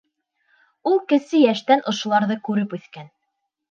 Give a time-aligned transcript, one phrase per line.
[0.93, 3.19] Ул кесе йәштән ошоларҙы күреп үҫкән.